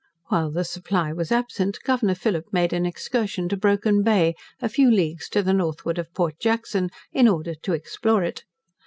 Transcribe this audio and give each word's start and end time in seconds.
While 0.29 0.49
the 0.49 0.63
'Supply' 0.63 1.13
was 1.13 1.31
absent, 1.31 1.77
Governor 1.83 2.15
Phillip 2.15 2.51
made 2.51 2.73
an 2.73 2.87
excursion 2.87 3.47
to 3.49 3.55
Broken 3.55 4.01
Bay, 4.01 4.33
a 4.59 4.67
few 4.67 4.89
leagues 4.89 5.29
to 5.29 5.43
the 5.43 5.53
northward 5.53 5.99
of 5.99 6.11
Port 6.15 6.39
Jackson, 6.39 6.89
in 7.11 7.27
order 7.27 7.53
to 7.61 7.73
explore 7.73 8.23
it. 8.23 8.43